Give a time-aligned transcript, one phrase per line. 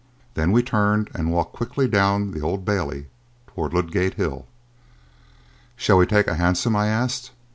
[0.33, 3.05] Then we turned and walked quickly down the Old Bailey
[3.45, 4.47] towards Ludgate Hill.
[5.75, 7.29] "Shall we take a hansom?" I asked.